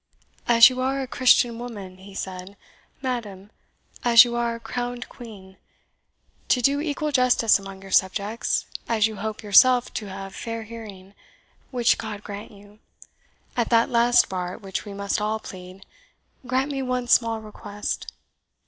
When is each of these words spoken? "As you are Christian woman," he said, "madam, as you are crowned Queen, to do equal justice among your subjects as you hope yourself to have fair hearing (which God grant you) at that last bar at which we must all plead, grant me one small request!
"As 0.47 0.67
you 0.67 0.81
are 0.81 1.05
Christian 1.05 1.59
woman," 1.59 1.97
he 1.99 2.15
said, 2.15 2.57
"madam, 3.03 3.51
as 4.03 4.23
you 4.25 4.35
are 4.35 4.59
crowned 4.59 5.07
Queen, 5.07 5.57
to 6.47 6.59
do 6.59 6.81
equal 6.81 7.11
justice 7.11 7.59
among 7.59 7.83
your 7.83 7.91
subjects 7.91 8.65
as 8.89 9.05
you 9.05 9.17
hope 9.17 9.43
yourself 9.43 9.93
to 9.93 10.07
have 10.07 10.33
fair 10.33 10.63
hearing 10.63 11.13
(which 11.69 11.99
God 11.99 12.23
grant 12.23 12.49
you) 12.49 12.79
at 13.55 13.69
that 13.69 13.91
last 13.91 14.27
bar 14.27 14.53
at 14.55 14.61
which 14.63 14.85
we 14.85 14.93
must 14.95 15.21
all 15.21 15.37
plead, 15.39 15.85
grant 16.47 16.71
me 16.71 16.81
one 16.81 17.07
small 17.07 17.39
request! 17.39 18.11